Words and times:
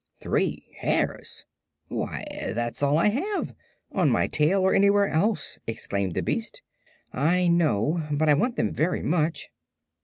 "Three 0.19 0.65
hairs! 0.79 1.45
Why, 1.87 2.25
that's 2.55 2.81
all 2.81 2.97
I 2.97 3.09
have 3.09 3.53
on 3.91 4.09
my 4.09 4.25
tail 4.25 4.61
or 4.63 4.73
anywhere 4.73 5.07
else," 5.07 5.59
exclaimed 5.67 6.15
the 6.15 6.23
beast. 6.23 6.63
"I 7.13 7.47
know; 7.47 8.07
but 8.11 8.27
I 8.27 8.33
want 8.33 8.55
them 8.55 8.73
very 8.73 9.03
much." 9.03 9.49